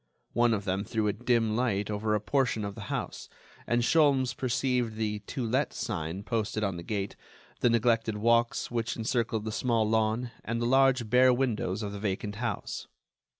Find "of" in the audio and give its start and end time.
0.55-0.65, 2.65-2.73, 11.83-11.91